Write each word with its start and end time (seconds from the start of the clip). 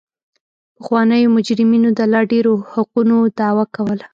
پخوانیو 0.75 1.33
مجرمینو 1.35 1.89
د 1.99 2.01
لا 2.13 2.21
ډېرو 2.31 2.53
حقونو 2.71 3.17
دعوه 3.39 3.65
کوله. 3.75 4.05